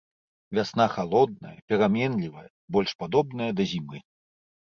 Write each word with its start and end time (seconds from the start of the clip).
Вясна 0.57 0.85
халодная, 0.93 1.51
пераменлівая, 1.73 2.47
больш 2.77 2.89
падобная 3.01 3.51
да 3.59 3.63
зімы. 3.73 3.97